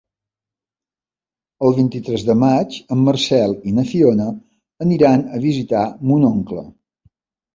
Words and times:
El 1.67 1.75
vint-i-tres 1.79 2.23
de 2.29 2.35
maig 2.43 2.77
en 2.95 3.03
Marcel 3.09 3.53
i 3.71 3.75
na 3.79 3.85
Fiona 3.91 4.27
aniran 4.87 5.27
a 5.39 5.43
visitar 5.45 5.83
mon 6.13 6.25
oncle. 6.31 6.65